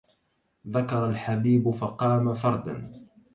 [0.67, 2.91] ذكر الحبيب فقام فردا